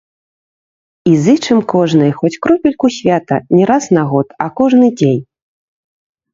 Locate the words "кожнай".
1.73-2.11